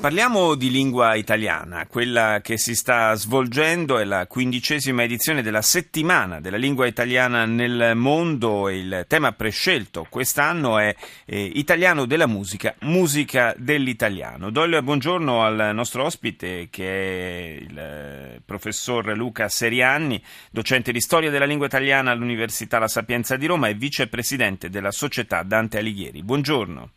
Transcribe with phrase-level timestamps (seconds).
[0.00, 6.38] Parliamo di lingua italiana, quella che si sta svolgendo è la quindicesima edizione della settimana
[6.38, 10.94] della lingua italiana nel mondo e il tema prescelto quest'anno è
[11.24, 14.50] eh, Italiano della musica, musica dell'italiano.
[14.50, 21.00] Do il buongiorno al nostro ospite che è il eh, professor Luca Serianni, docente di
[21.00, 26.22] storia della lingua italiana all'Università La Sapienza di Roma e vicepresidente della società Dante Alighieri.
[26.22, 26.90] Buongiorno.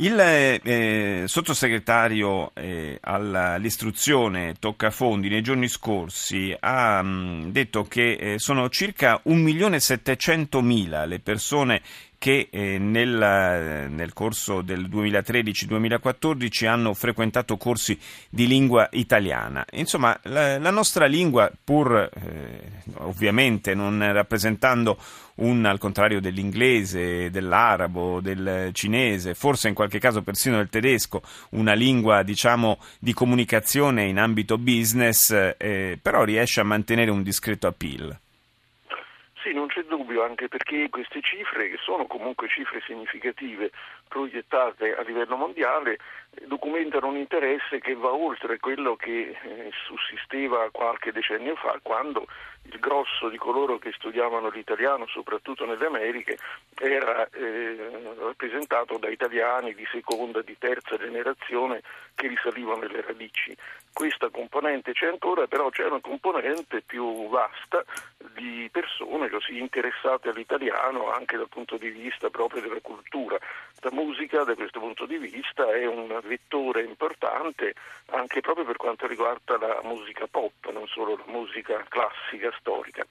[0.00, 8.68] Il eh, sottosegretario eh, all'istruzione Toccafondi nei giorni scorsi ha mh, detto che eh, sono
[8.68, 11.82] circa 1.700.000 le persone
[12.18, 19.64] che eh, nel, nel, corso del 2013-2014 hanno frequentato corsi di lingua italiana.
[19.72, 22.60] Insomma, la, la nostra lingua, pur eh,
[22.94, 24.98] ovviamente non rappresentando
[25.36, 31.74] un, al contrario dell'inglese, dell'arabo, del cinese, forse in qualche caso persino del tedesco, una
[31.74, 38.18] lingua diciamo di comunicazione in ambito business, eh, però riesce a mantenere un discreto appeal.
[39.48, 43.70] Sì, non c'è dubbio, anche perché queste cifre, che sono comunque cifre significative
[44.06, 45.96] proiettate a livello mondiale,
[46.46, 52.26] documentano un interesse che va oltre quello che eh, sussisteva qualche decennio fa, quando
[52.70, 56.38] il grosso di coloro che studiavano l'italiano, soprattutto nelle Americhe,
[56.74, 61.82] era eh, rappresentato da italiani di seconda, di terza generazione
[62.14, 63.56] che risalivano alle radici.
[63.92, 67.82] Questa componente c'è ancora, però c'è una componente più vasta
[68.34, 73.38] di persone così interessate all'italiano anche dal punto di vista proprio della cultura.
[73.80, 77.74] La musica da questo punto di vista è un vettore importante
[78.10, 83.04] anche proprio per quanto riguarda la musica pop, non solo la musica classica, storica.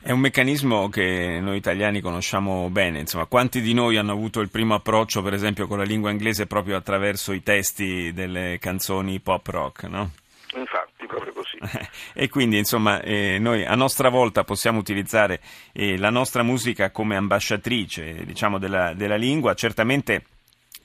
[0.00, 4.48] È un meccanismo che noi italiani conosciamo bene, insomma, quanti di noi hanno avuto il
[4.48, 9.46] primo approccio, per esempio, con la lingua inglese proprio attraverso i testi delle canzoni pop
[9.48, 10.10] rock, no?
[10.54, 11.58] Infatti, proprio così.
[12.14, 15.40] e quindi, insomma, eh, noi a nostra volta possiamo utilizzare
[15.72, 20.24] eh, la nostra musica come ambasciatrice, diciamo, della, della lingua, certamente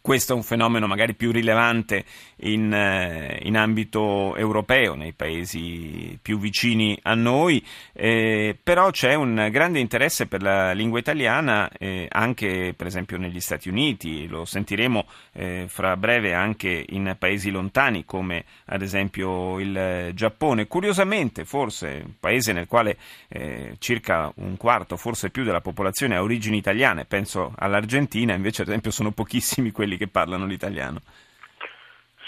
[0.04, 2.04] questo è un fenomeno magari più rilevante
[2.42, 9.48] in, eh, in ambito europeo, nei paesi più vicini a noi, eh, però c'è un
[9.50, 15.06] grande interesse per la lingua italiana eh, anche per esempio negli Stati Uniti, lo sentiremo
[15.32, 20.68] eh, fra breve anche in paesi lontani come ad esempio il Giappone.
[20.68, 22.98] Curiosamente, forse un paese nel quale
[23.30, 28.68] eh, circa un quarto, forse più della popolazione ha origini italiane, penso all'Argentina, invece ad
[28.68, 31.02] esempio sono pochissimi quelli quelli che parlano l'italiano.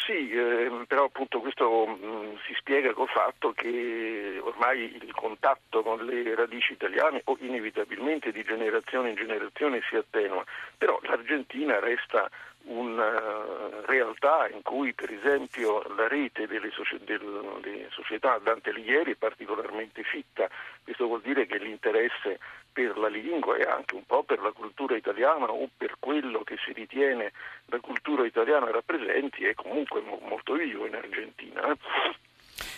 [0.05, 5.81] Sì, eh, però appunto questo mh, mm, si spiega col fatto che ormai il contatto
[5.81, 10.43] con le radici italiane o inevitabilmente di generazione in generazione si attenua,
[10.77, 12.29] però l'Argentina resta
[12.65, 19.15] una realtà in cui per esempio la rete delle, soci- delle società Dante Alighieri è
[19.15, 20.49] particolarmente fitta,
[20.83, 22.39] questo vuol dire che l'interesse
[22.71, 26.57] per la lingua e anche un po' per la cultura italiana o per quello che
[26.65, 27.31] si ritiene
[27.67, 31.75] la cultura italiana rappresenti è comunque mo- molto vivo in Argentina.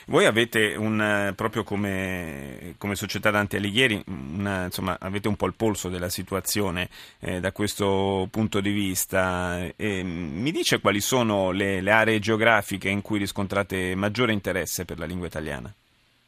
[0.07, 0.11] Eh.
[0.11, 5.53] Voi avete un, proprio come, come società Dante Alighieri, una, insomma, avete un po' il
[5.55, 9.59] polso della situazione eh, da questo punto di vista.
[9.75, 14.97] E, mi dice quali sono le, le aree geografiche in cui riscontrate maggiore interesse per
[14.97, 15.71] la lingua italiana?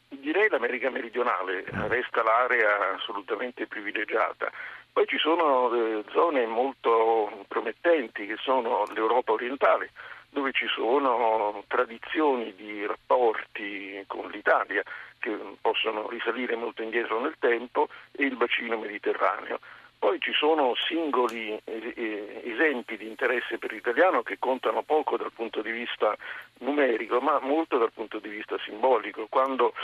[0.08, 1.86] Direi l'America meridionale, mm.
[1.86, 4.50] resta l'area assolutamente privilegiata.
[4.92, 9.90] Poi ci sono eh, zone molto promettenti che sono l'Europa orientale,
[10.30, 14.82] dove ci sono tradizioni di rapporti con l'Italia
[15.18, 19.58] che possono risalire molto indietro nel tempo e il bacino mediterraneo.
[20.00, 25.70] Poi ci sono singoli esempi di interesse per l'italiano che contano poco dal punto di
[25.70, 26.16] vista
[26.60, 29.26] numerico, ma molto dal punto di vista simbolico.
[29.28, 29.74] Quando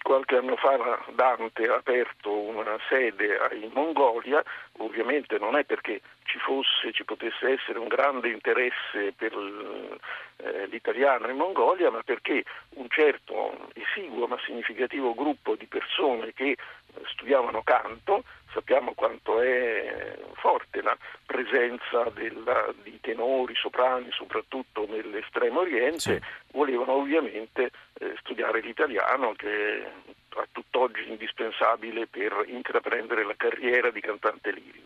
[0.00, 4.40] qualche anno fa Dante ha aperto una sede in Mongolia,
[4.78, 9.32] ovviamente non è perché ci fosse, ci potesse essere un grande interesse per
[10.36, 12.44] eh, l'italiano in Mongolia, ma perché
[12.74, 16.56] un certo esiguo ma significativo gruppo di persone che
[17.06, 18.24] studiavano canto
[18.54, 20.96] sappiamo quanto è forte la
[21.26, 26.20] presenza della, di tenori, soprani, soprattutto nell'estremo oriente, sì.
[26.52, 29.90] volevano ovviamente eh, studiare l'italiano che è
[30.36, 34.83] a tutt'oggi indispensabile per intraprendere la carriera di cantante lirico.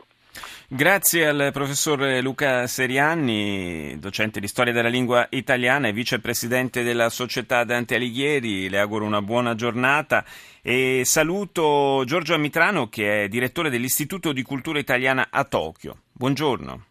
[0.68, 7.64] Grazie al professor Luca Serianni, docente di storia della lingua italiana e vicepresidente della società
[7.64, 8.68] Dante Alighieri.
[8.68, 10.24] Le auguro una buona giornata
[10.62, 15.96] e saluto Giorgio Amitrano che è direttore dell'Istituto di Cultura Italiana a Tokyo.
[16.12, 16.84] Buongiorno.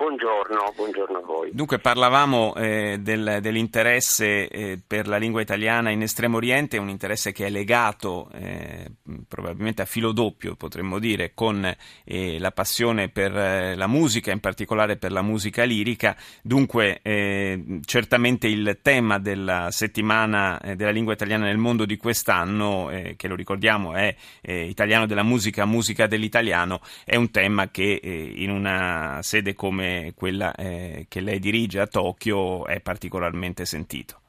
[0.00, 1.50] Buongiorno, buongiorno, a voi.
[1.52, 7.32] Dunque parlavamo eh, del, dell'interesse eh, per la lingua italiana in Estremo Oriente, un interesse
[7.32, 8.90] che è legato eh,
[9.28, 11.64] probabilmente a filo doppio, potremmo dire, con
[12.04, 16.16] eh, la passione per eh, la musica, in particolare per la musica lirica.
[16.42, 23.28] Dunque eh, certamente il tema della settimana della lingua italiana nel mondo di quest'anno, che
[23.28, 29.54] lo ricordiamo è Italiano della musica, musica dell'italiano, è un tema che in una sede
[29.54, 34.20] come quella eh, che lei dirige a Tokyo è particolarmente sentito.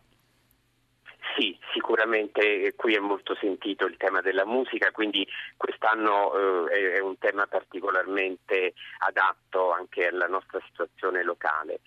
[1.36, 7.18] Sì, sicuramente qui è molto sentito il tema della musica, quindi quest'anno eh, è un
[7.18, 11.82] tema particolarmente adatto anche alla nostra situazione locale.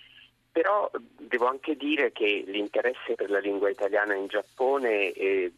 [0.52, 5.50] Però devo anche dire che l'interesse per la lingua italiana in Giappone è,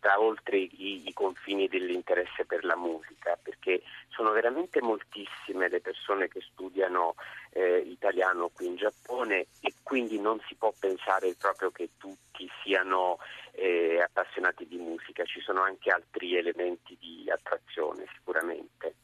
[0.00, 3.82] sta oltre i, i, confini dell'interesse per la musica, perché
[4.20, 7.14] sono veramente moltissime le persone che studiano
[7.52, 13.16] eh, italiano qui in Giappone e quindi non si può pensare proprio che tutti siano
[13.52, 18.94] eh, appassionati di musica, ci sono anche altri elementi di attrazione sicuramente.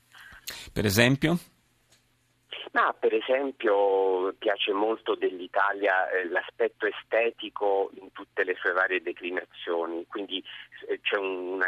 [0.71, 1.39] Per esempio?
[2.73, 9.96] Ma per esempio piace molto dell'Italia eh, l'aspetto estetico in tutte le sue varie declinazioni,
[10.27, 10.45] quindi
[10.89, 11.17] eh, c'è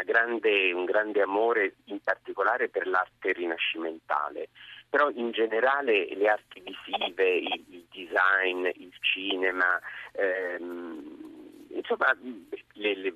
[0.03, 4.49] grande, un grande amore in particolare per l'arte rinascimentale,
[4.89, 9.79] però in generale le arti visive, il, il design, il cinema,
[10.11, 12.15] ehm, insomma
[12.73, 13.15] le, le,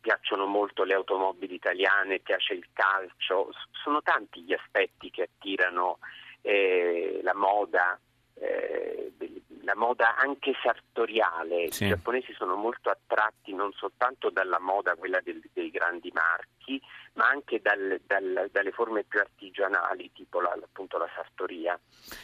[0.00, 5.98] piacciono molto le automobili italiane, piace il calcio, sono tanti gli aspetti che attirano
[6.40, 8.00] eh, la moda,
[8.36, 9.12] eh,
[9.62, 11.70] la moda anche sartoriale.
[11.70, 11.84] Sì.
[11.84, 16.80] I giapponesi sono molto attratti non soltanto dalla moda, quella del, dei grandi marchi,
[17.14, 21.78] ma anche dal, dal, dalle forme più artigianali, tipo la, appunto la sartoria.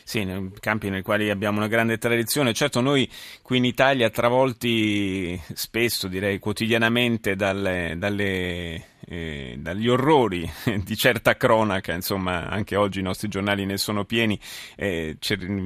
[0.04, 2.52] Sì, campi nei quali abbiamo una grande tradizione.
[2.52, 3.10] Certo, noi
[3.42, 10.50] qui in Italia, travolti spesso, direi quotidianamente, dalle, dalle eh, dagli orrori
[10.84, 14.38] di certa cronaca, insomma anche oggi i nostri giornali ne sono pieni,
[14.76, 15.16] eh,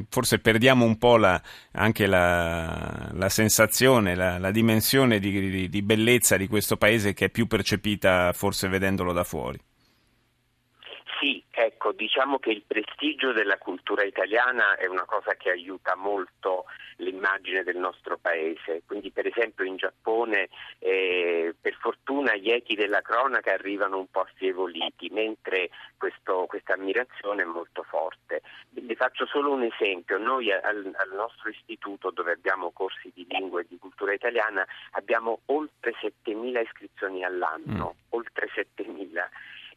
[0.09, 1.41] forse perdiamo un po' la,
[1.73, 7.27] anche la, la sensazione, la, la dimensione di, di, di bellezza di questo paese che
[7.27, 9.59] è più percepita forse vedendolo da fuori.
[11.83, 16.67] Ecco, diciamo che il prestigio della cultura italiana è una cosa che aiuta molto
[16.97, 18.83] l'immagine del nostro paese.
[18.85, 24.21] Quindi per esempio in Giappone eh, per fortuna gli echi della cronaca arrivano un po'
[24.21, 28.43] affievoliti, mentre questa ammirazione è molto forte.
[28.69, 33.63] Vi faccio solo un esempio, noi al, al nostro istituto dove abbiamo corsi di lingua
[33.63, 38.05] e di cultura italiana abbiamo oltre 7.000 iscrizioni all'anno, mm.
[38.11, 39.29] oltre 7.000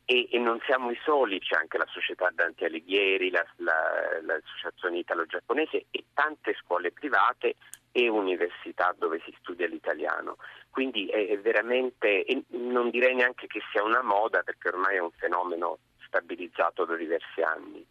[0.06, 3.74] e, e, non siamo i soli, c'è anche la società Dante Alighieri, la, la,
[4.22, 7.56] l'associazione italo-giapponese e tante scuole private
[7.92, 10.38] e università dove si studia l'italiano.
[10.70, 15.12] Quindi è, è veramente, non direi neanche che sia una moda perché ormai è un
[15.12, 17.86] fenomeno stabilizzato da diversi anni.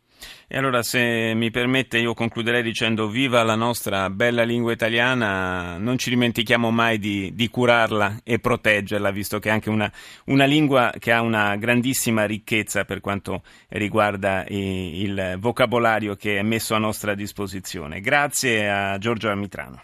[0.47, 5.97] E allora, se mi permette, io concluderei dicendo viva la nostra bella lingua italiana, non
[5.97, 9.91] ci dimentichiamo mai di, di curarla e proteggerla, visto che è anche una,
[10.27, 16.75] una, lingua che ha una grandissima ricchezza per quanto riguarda il vocabolario che è messo
[16.75, 18.01] a nostra disposizione.
[18.01, 19.81] Grazie a Giorgio Amitrano.